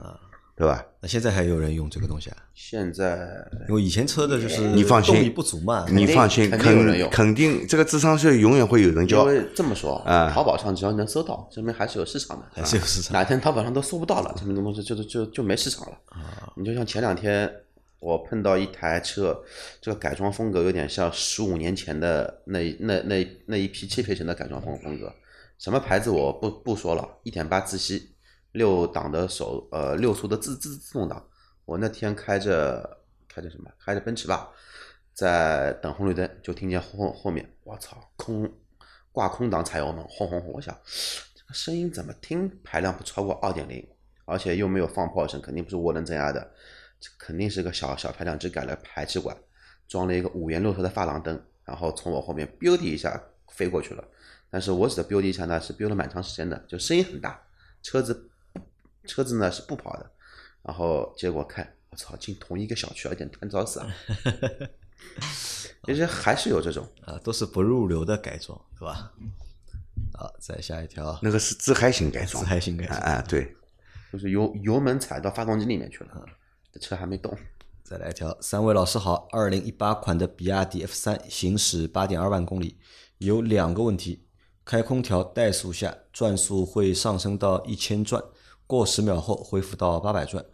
[0.59, 0.85] 对吧？
[1.01, 2.37] 那现在还有人用这个东西啊？
[2.53, 3.29] 现在
[3.69, 9.21] 因为以前车的就是你放心动力不足嘛，你放心，肯定有人用肯肯定这个智商税永远会有人交。
[9.21, 15.97] 因为这么说啊淘宝上只要能搜到，证明还是有市场的，还是有市场哪天淘宝上都搜不到了，证明这东西就就就就没市场了。
[16.09, 17.49] 啊你就像前两天
[18.01, 19.41] 我碰到一台车，
[19.81, 25.13] 这个改装风格有点像十五年前的那那那那一批汽配城的改装风风格，
[25.57, 28.11] 什么牌子我不不说了，一点八自吸，
[28.53, 31.25] 六档的手呃六速的自自自动挡，
[31.65, 33.71] 我那天开着开着什么？
[33.79, 34.51] 开着奔驰吧，
[35.13, 38.51] 在等红绿灯，就听见后后面，我操，空
[39.13, 40.53] 挂空档踩油门，轰轰轰！
[40.53, 40.77] 我想
[41.35, 43.87] 这个声音怎么听排量不超过二点零，
[44.25, 46.41] 而且又没有放炮声，肯定不是涡轮增压的，
[47.01, 49.37] 这肯定是个小小排量只改了排气管，
[49.87, 54.05] 装了一个五颜六色的发廊灯，然后从我后面 biu 的一下飞过去了。
[54.51, 57.41] 但是我指的 biu 的一下呢，是 biu 了蛮长时间的，就声音很大，
[57.83, 58.31] 车子
[59.09, 60.09] 车子呢是不跑的，
[60.63, 63.89] 然后结果看，我操，进同一个小区，有点太找死啊！
[65.85, 69.13] 其实还是有这种，啊，都是不入流的改装，是吧？
[70.13, 72.99] 好，再下一条，那个是自嗨型改装，自嗨型改装。
[73.01, 73.57] 啊，啊对，
[74.13, 76.27] 就是油油门踩到发动机里面去了，
[76.71, 77.37] 这车还没动。
[77.83, 82.79] 再来一条，三位老师好，二零一八款的比亚迪 F 三行驶八点二万公里，
[83.17, 84.27] 有两个问题：
[84.63, 88.23] 开空调怠速下转速会上升到一千转，
[88.69, 90.45] 过十秒后恢复到八百转，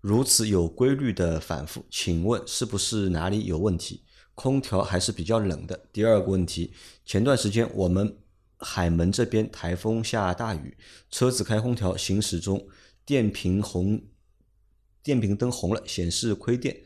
[0.00, 4.02] 如此有规律的反复，请问是不是哪里有问题？
[4.34, 5.78] 空调还是比较冷的。
[5.92, 6.72] 第二个问题，
[7.04, 8.16] 前段时间我们
[8.56, 10.76] 海门这边台风下大雨，
[11.10, 12.66] 车子开空调行驶中，
[13.04, 14.02] 电瓶红
[15.02, 16.76] 电瓶灯红了，显示亏电。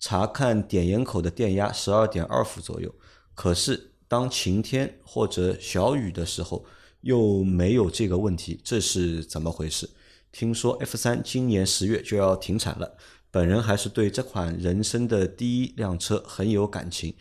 [0.00, 2.92] 查看点烟口的电压十二点二伏左右，
[3.34, 6.64] 可是当晴天或者小雨的时候
[7.02, 9.88] 又没有这个问题，这是怎么回事？
[10.32, 12.96] 听说 F 三今年十月就要停产了，
[13.30, 17.14] 本人还是对这款人生的第一辆车很有感情，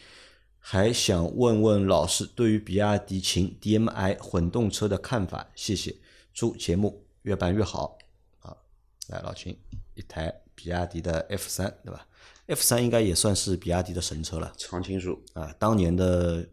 [0.60, 5.96] 还想问问老师对于比亚迪秦 DMI 混动车的看法，谢谢，
[6.34, 7.98] 祝节目越办越好。
[8.42, 8.56] 啊，
[9.08, 9.58] 来老秦，
[9.96, 12.08] 一台比亚迪的 F 三，对吧
[12.48, 16.48] ？F 三应该也算是比亚迪的神车了常青树，啊，当年的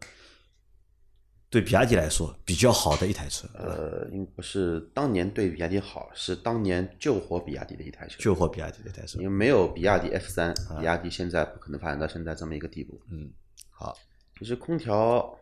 [1.49, 8.17] 对比亚迪来说比较好的一台车，呃，应不是当年对比亚迪好，是当年救活比亚迪的一台车。
[8.19, 9.25] 救活比亚迪的一台车因。
[9.25, 13.01] 为没有比亚迪 F 三，比亚迪现在不可能发展到现在这么一个地步。
[13.13, 13.31] 嗯，
[13.71, 13.97] 好，
[14.39, 15.39] 其实空调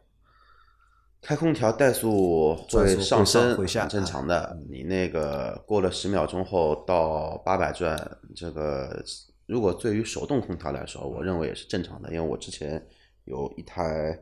[1.22, 4.56] 开空调怠速会会上升，会下很正常的。
[4.68, 7.98] 你那个过了十秒钟后到八百转，
[8.36, 9.02] 这个
[9.46, 12.10] 如果对于手动空调来说，我认为也是正常的。
[12.10, 12.86] 因为我之前
[13.24, 14.18] 有一台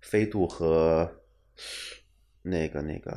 [0.00, 1.10] 飞度和
[2.42, 3.10] 那个那个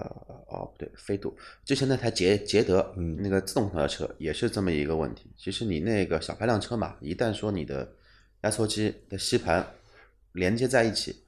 [0.48, 5.30] 哦不对，飞度之前那台捷捷德，嗯那个自动空调车也是这么一个问题。
[5.38, 7.88] 其实你那个小排量车嘛，一旦说你的
[8.42, 9.66] 压缩机的吸盘
[10.32, 11.24] 连接在一起，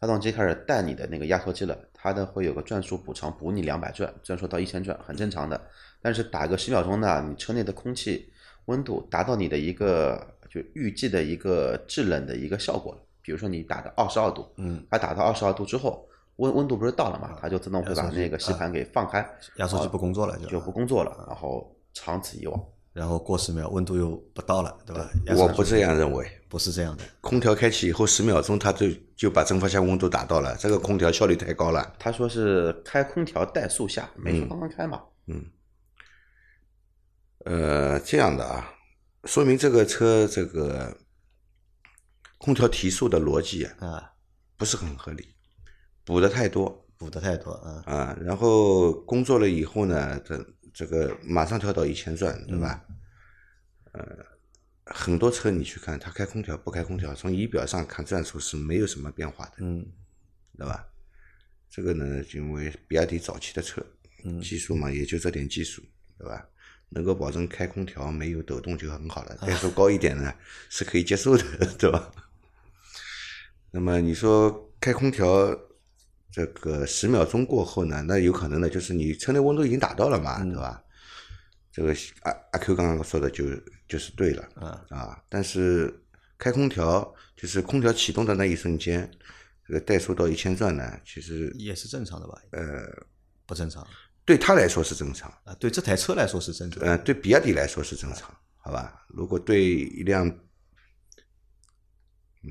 [0.00, 5.60] 发动机开始带你的那个压缩机了，它的会有个转速补偿，补你两百转，转速到一千转，很正常的。
[6.02, 8.32] 但是打个十秒钟呢，你车内的空气
[8.64, 13.00] 温度达到你的一个就预计的一个制冷的一个效果了。
[13.24, 16.06] 比如说你打的二十二度，嗯，它打到二十二度之后，
[16.36, 22.62] 温温度不是到了嘛，它就自动会把那个吸盘给放开，压缩机不工作了就就不工作了，然后长此以往。
[22.92, 25.10] 然后过十秒温度又不到了，对吧？
[25.36, 26.30] 我不这样认为。
[26.48, 31.94] 不是这样的，空调开启以后十秒钟，它就就把蒸发箱温度达到了，这个空调效率太高了。
[31.98, 35.02] 他说是开空调怠速下，没说刚刚开嘛。
[35.26, 35.44] 嗯
[37.44, 38.72] 呃，这样的啊，
[39.24, 40.96] 说明这个车这个
[42.44, 44.12] 空调提速的逻辑啊啊，
[44.58, 45.34] 不是很合理，
[46.04, 52.84] 补的太多补的太多啊，啊，然后工作了以后呢，这这个马上跳到一千转，对吧？
[53.92, 54.04] 呃，
[54.84, 59.86] 很多车你去看，它开空调不开空调，从仪表上看转速是没有什么变化的，嗯
[60.58, 60.86] 对吧？
[61.70, 63.82] 这个呢，因为比亚迪早期的车，
[64.22, 65.82] 嗯技术嘛，也就这点技术，
[66.18, 66.46] 对吧？
[66.90, 70.30] 能够保证开空调没有抖动就很好了， 怠速高一点呢
[70.68, 71.42] 是可以接受的，
[71.78, 72.12] 对吧？
[73.74, 75.52] 那么你说开空调
[76.30, 80.80] 这个十秒钟过后呢，那有可能呢就是你车内温度已经达到了嘛，对吧？
[81.72, 83.44] 这个阿阿 Q 刚刚说的就
[83.88, 85.92] 就是对了啊啊，但是
[86.38, 89.10] 开空调就是空调启动的那一瞬间，
[89.66, 92.40] 这个怠速到一千转呢，其实也是正常的吧？
[92.52, 92.86] 呃，
[93.44, 93.84] 不正常
[94.24, 96.80] 对他来说是正常，啊，对这台车来说是正常。
[96.84, 99.04] 呃，对比亚迪来说是正常，好吧？
[99.08, 100.30] 如果对一辆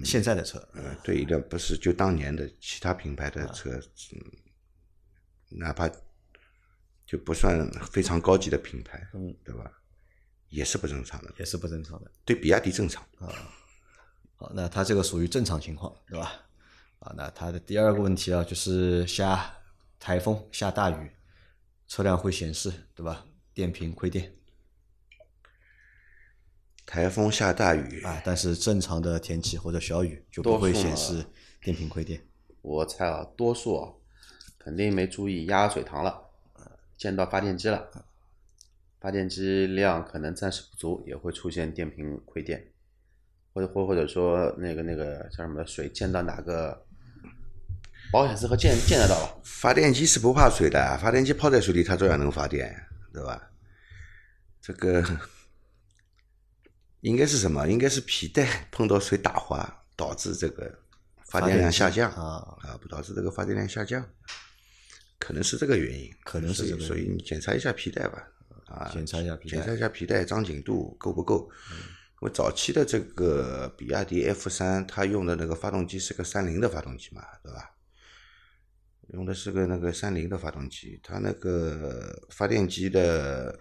[0.04, 3.70] 现在的车，嗯对一辆不是就当年的其他品牌的车，
[4.16, 4.22] 嗯，
[5.60, 5.90] 哪怕
[7.06, 9.70] 就不算非常高级的品牌，嗯，对吧？
[10.50, 12.12] 也是不正常的，也是不正常的。
[12.24, 13.28] 对比亚迪正常啊。
[14.36, 16.32] 好，那它这个属于正常情况，对吧？
[17.00, 19.54] 啊，那它的第二个问题啊，就是下
[20.00, 21.12] 台风、下大雨，
[21.88, 23.26] 车辆会显示，对吧？
[23.54, 24.34] 电瓶亏电
[26.94, 31.26] 台风下大雨，啊，但是正常的天气或者小雨就不会显示
[31.60, 32.22] 电瓶亏电。
[32.62, 33.92] 我猜啊，多数啊，
[34.60, 36.62] 肯定没注意压水塘了，呃
[36.96, 37.90] 溅到发电机了，
[39.02, 42.64] 发电机量可能暂时不足，也会出现电瓶亏电，
[43.56, 46.86] 或者或或者说那个那个叫什么水溅到哪个
[48.12, 52.72] 保险丝和溅溅得到吧，发电机是不怕水的，发电机泡在水里它照样能发电，
[53.12, 53.50] 对吧？
[54.62, 55.04] 这个
[57.04, 57.68] 应该是什么？
[57.68, 60.74] 应该是皮带碰到水打滑，导致这个
[61.26, 62.10] 发电量下降。
[62.14, 64.04] 啊啊，不导致这个发电量下降，
[65.20, 68.26] 可能是这个原因，可能是这个所以你检查一下皮带吧，
[68.68, 69.58] 啊，检查一下皮带。
[69.58, 71.52] 检查一下皮带张紧度够不够。
[72.22, 77.70] 因为早期的这个比亚迪 F 三，它用的那个发动机是个三菱的发动机嘛，对吧？
[79.10, 83.60] 用的是个那个三菱的发动机，它那个发电机的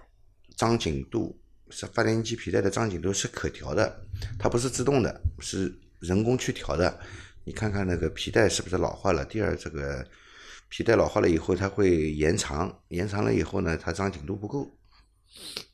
[0.56, 1.41] 张紧度
[1.72, 4.04] 是发电机皮带的张紧度是可调的，
[4.38, 7.00] 它不是自动的，是人工去调的。
[7.44, 9.24] 你看看那个皮带是不是老化了？
[9.24, 10.06] 第二，这个
[10.68, 14.70] 皮带老化了以后，它会延长，延长了以后呢，它张紧度不够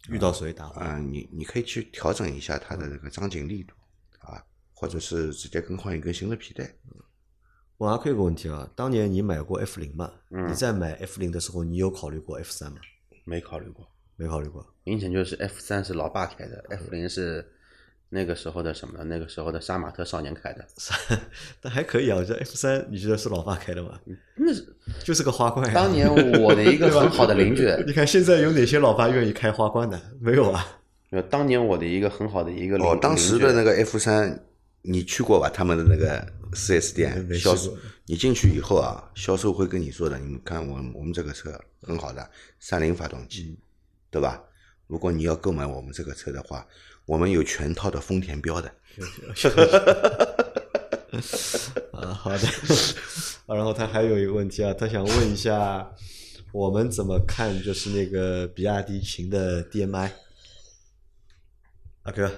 [0.09, 3.75] 遇到水打滑，啊、你你可以去调整一下它的这个张紧力度
[4.21, 6.73] 啊，或者是直接更换一根新的皮带。
[7.77, 10.11] 我还有一个问题啊，当年你买过 F 零嘛？
[10.31, 12.79] 嗯你在买 F 零的时候，你有考虑过 F 三吗？
[13.25, 13.87] 没考虑过。
[14.19, 14.67] 没考虑过。
[14.85, 17.47] 明显就是 F 三是老爸开的，F 零是
[18.11, 19.05] 那个时候的什么？
[19.05, 20.67] 那个时候的杀马特少年开的。
[21.63, 23.99] 但还可以啊，我觉得 F 三你觉得是老爸开的吗？
[24.35, 24.67] 那是
[25.05, 25.73] 就是个花冠呀。
[25.73, 26.09] 当年
[26.43, 30.01] 我的一个很好的邻居， 你看现在有哪些老爸愿意开花冠的？
[30.21, 30.67] 没有啊。
[31.11, 34.45] 呃，当年我的一个很好的一个邻哦，当时的那个 F 三，
[34.83, 35.49] 你去过吧？
[35.49, 42.29] 他们的那个四 S 店销售，你进去以后啊，销售会跟你说的，你们看我们我们这个车很好的
[42.61, 43.59] 三菱发动机，
[44.11, 44.43] 对吧？
[44.87, 46.67] 如果你要购买我们这个车的话，
[47.05, 48.73] 我们有全套的丰田标的。
[51.93, 52.39] 啊，好的。
[53.47, 55.91] 啊然后他还有一个问题啊，他想问一下，
[56.53, 60.11] 我们怎么看就是那个比亚迪秦的 DMI？
[62.03, 62.31] 阿哥，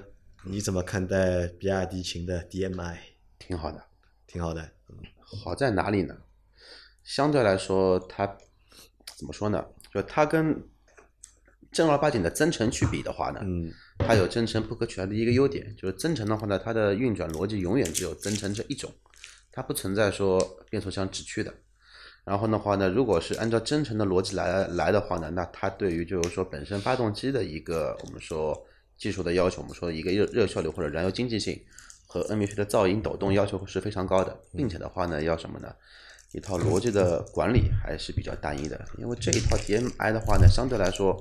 [0.45, 2.97] 你怎么看待比亚迪秦的 DMI？
[3.39, 3.85] 挺好的。
[4.27, 4.71] 挺好的，
[5.43, 6.17] 好在哪里呢？
[7.03, 8.27] 相对来说，它
[9.17, 9.65] 怎么说呢？
[9.93, 10.63] 就它跟
[11.73, 18.93] 正儿八经的增程去比的话呢，嗯，它有增程不可取代的一个优点，就是增程的话呢，它的运转逻辑永远只有增程这一种，
[19.53, 21.55] 它不存在说变速箱直驱的。
[22.25, 28.67] 然后的话呢，如果是按照增程的逻辑来来的话呢，那它对于就是说本身发动机的一个我们说
[28.99, 31.59] 技术的要求，我们说一个热热效率或者燃油经济性
[32.07, 35.73] 和 NVH 的噪音抖动要求是非常高的，并且的话呢，要什么呢？
[36.33, 41.19] 一套逻辑的管理还是比较单一的，因为这一套 DMI 的话呢，相对来说，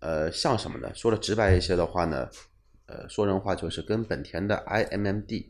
[0.00, 0.90] 呃，像什么呢？
[0.94, 2.28] 说的直白一些的话呢，
[2.86, 5.44] 呃，说人话就是跟本田的 iMMD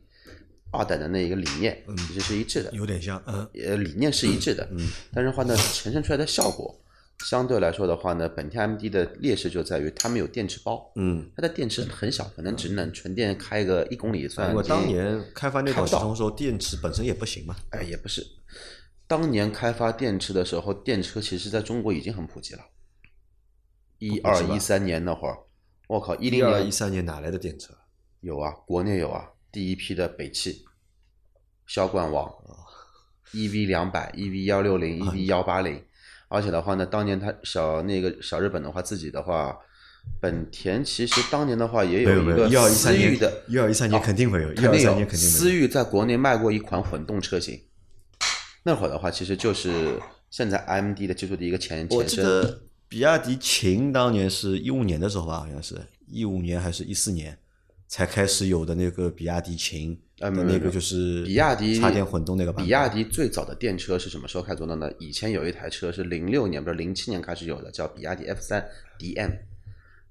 [0.73, 6.81] 二代的那一个理念其实是一致的，有点像，嗯，呃，理念是一致的，嗯，但是话呢，呈现出来的效果，
[7.25, 14.55] 相对来说的话呢，本田 MD 的劣势就在于它没有电池包，嗯，它的电池很小，可能只能纯电开个一公里算。
[14.55, 18.25] 我当年开发那开不到套系统的时候，电池本身也不行嘛，哎，也不是，
[19.07, 22.61] 当年开发电池的时候，电车其实在中国已经很普及了。
[24.01, 25.37] 一二一三年那会儿，
[25.87, 27.75] 我靠，一一零年二一三年哪来的电车？
[28.21, 30.65] 有啊，国内有啊，第一批的北汽
[31.67, 32.33] 销冠王
[33.35, 35.85] ，EV 两百、EV 幺六零、EV 幺八零，
[36.29, 39.55] 而且的话呢，当年他小那个小日本的话，自己的话，
[40.19, 45.31] 本田其实当年的话也有，一个思域的，一二一三年哦肯定会有，一肯定有二三年肯定有。
[45.31, 47.63] 思域在国内卖过一款混动车型，
[48.63, 52.25] 那会儿的话，其实就是现在 AMD 的技术的一个前我记前身。
[52.25, 57.39] 得比亚迪秦当年是一五年的时候吧，好像是一五年还是一四年
[57.87, 62.67] 才开始有的那个比亚迪秦的那个就是比亚迪插电混动那个版本。
[62.67, 64.91] 比亚迪最早的电车是什么时候开始做的呢？
[64.99, 68.69] 以前有一台车是零六年不是零七年开始有的，叫比亚迪 F 三
[68.99, 69.39] DM。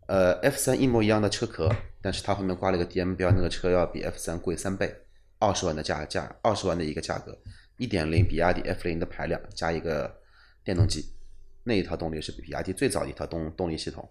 [0.07, 1.69] 呃，F 三一模一样的车壳，
[2.01, 4.95] 但是它后面挂了一个 DM 标，那个车要比 F 三贵三倍，
[5.37, 7.37] 二十万的价价，二十万的一个价格，
[7.77, 10.15] 一点零比亚迪 F 零的排量加一个
[10.63, 11.05] 电动机，
[11.69, 14.09] 那一套动力是比亚迪最早的一套动动力系统。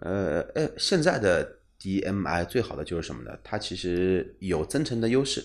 [0.00, 3.38] 呃，呃，现在的 DMI 最好的就是什么呢？
[3.42, 5.42] 它其实有增程的优势，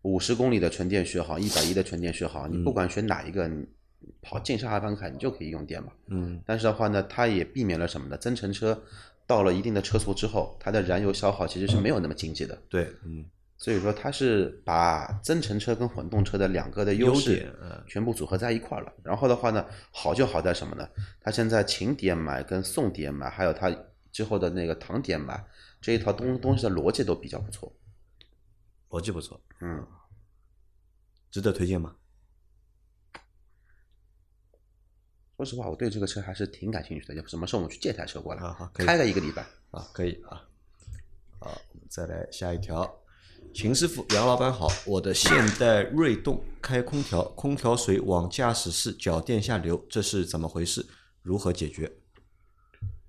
[0.00, 3.66] 五十公里的纯电续航，一百一的纯电续航，你不管选哪一个，你
[4.22, 5.92] 跑进沙盘卡，你就可以用电嘛。
[6.06, 8.16] 嗯，但是的话呢，它也避免了什么呢？
[8.16, 8.82] 增程车
[9.26, 12.58] 到了一定的车速之后，它的燃油消耗其实是没有那么经济的。
[12.68, 13.24] 对，嗯，
[13.64, 17.50] 所以说它是把增程车跟混动车的两个的优优势
[17.88, 18.92] 全部组合在一块儿了。
[19.02, 20.86] 然后的话呢，好就好在什么呢？
[21.18, 23.74] 它现在秦 DMI 跟宋 DMI，还有它
[24.12, 25.42] 之后的那个唐 DMI
[25.80, 27.74] 这一套东东西的逻辑都比较不错。
[28.90, 29.86] 逻辑不错，嗯，
[31.30, 31.96] 值得推荐吗？
[35.38, 37.14] 说实话，我对这个车还是挺感兴趣的。
[37.14, 39.42] 要不什么时候我们去借台车过来，啊好开个一个礼拜？
[39.70, 40.46] 啊，可以啊。
[41.40, 43.00] 好，我们再来下一条。
[43.54, 50.84] 秦师傅，杨老板好，我的现代锐动开空调，空调水往驾驶室脚垫下流，这是怎么回事？
[51.22, 51.90] 如何解决？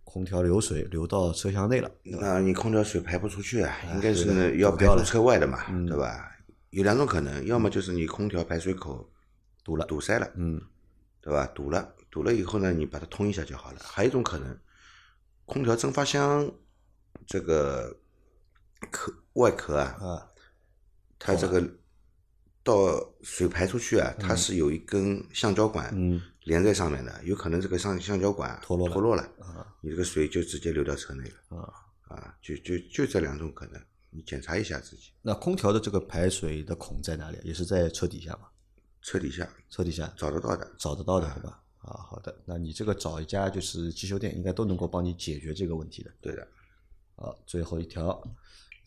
[0.04, 6.32] 空调流水流到车厢内了，那你空调水排不出去啊，应该是要排出堵掉了车外的嘛，嗯对吧？
[6.70, 9.10] 有两种可能，要么就是你空调排水口
[9.64, 9.84] 堵了。
[9.88, 10.62] 堵塞了，嗯，
[11.22, 11.48] 对吧？
[11.56, 13.80] 堵了，堵了以后呢，你把它通一下就好了。
[13.84, 14.56] 还有一种可能，
[15.46, 16.50] 空调蒸发箱
[17.26, 17.98] 这个
[18.92, 20.28] 壳外壳啊，啊，
[21.26, 21.64] 它这个
[22.64, 31.74] 到水排出去啊，它是有一根橡胶管嗯连在上面的，有可能这个橡橡胶管脱落脱落了，啊你这个水就直接流到车内了啊。
[32.08, 37.40] 啊，就就就这两种可能，你检查一下自己那空调的这个排水的孔在哪里？
[37.44, 38.42] 也是在车底下吗？
[39.02, 40.72] 车底下车底下找得到的。
[40.78, 41.60] 找得到的，对吧？
[41.80, 46.12] 啊，好的，那你这个找一家就是机修店，应该都能够帮你解决这个问题的。
[46.22, 46.48] 对的，
[47.16, 48.22] 好，最后一条，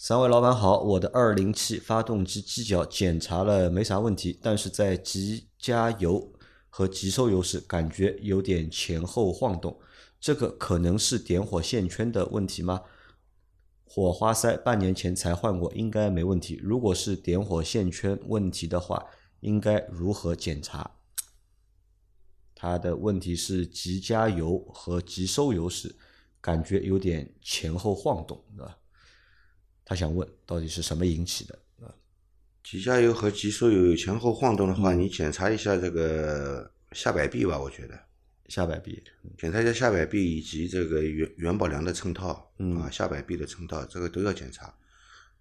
[0.00, 6.32] 三位老板好，我的二零七发动机机脚检查了没啥问题，但是在急加油
[6.70, 9.76] 和急收油时感觉有点前后晃动，
[10.20, 12.82] 这个可能是点火线圈的问题吗？
[13.84, 16.60] 火花塞半年前才换过，应该没问题。
[16.62, 19.04] 如果是点火线圈问题的话，
[19.40, 20.92] 应该如何检查？
[22.54, 25.96] 它的问题是急加油和急收油时，
[26.40, 28.78] 感觉有点前后晃动，对吧？
[29.88, 31.58] 他想问到底是什么引起的？
[31.80, 31.88] 啊，
[32.62, 37.98] 急加油和急收油有前后晃动的话，嗯你检查一下这个下摆臂吧，我觉得
[38.48, 39.02] 下摆臂，
[39.38, 44.70] 检查一下下摆臂以及这个元元宝梁的衬套，嗯啊，下摆臂的衬套，这个都要检查。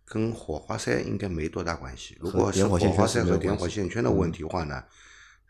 [0.05, 2.15] 跟火花塞应该没多大关系。
[2.21, 4.81] 如果是火花塞和点火线圈的问题的话呢，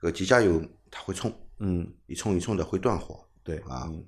[0.02, 3.24] 这个急加油它会冲，嗯，一冲一冲的会断火。
[3.44, 4.04] 对啊嗯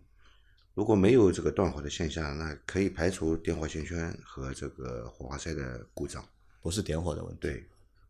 [0.74, 6.24] 如果没有这个断火的现象，那可以排除点火线圈和这个火花塞的故障。
[6.62, 7.66] 不是点火的问题，对，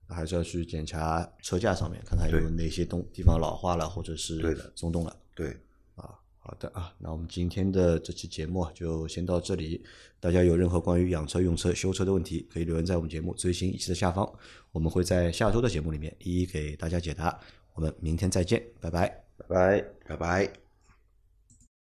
[0.07, 5.15] 还是要去检查车架上面，看看有哪些东地方老化了，或者是松动了。
[5.35, 5.55] 对，
[5.95, 9.85] 啊，好的啊，那我们今天的这期节目啊就先到这里。
[10.19, 14.27] 大家有任何关于养车、用车、修车的问题，可以留言在我们节目最新一期的下方，
[14.71, 17.39] 我们会在下周的节目里面一一给大家解答。
[17.75, 19.07] 我们明天再见，拜拜。
[19.37, 19.85] 拜拜。
[20.07, 20.68] 拜拜。